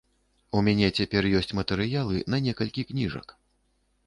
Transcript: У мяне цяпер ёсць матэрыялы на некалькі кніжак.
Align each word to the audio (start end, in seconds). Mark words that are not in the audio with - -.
У 0.59 0.61
мяне 0.67 0.87
цяпер 1.01 1.27
ёсць 1.41 1.53
матэрыялы 1.59 2.25
на 2.35 2.41
некалькі 2.47 2.87
кніжак. 2.95 3.39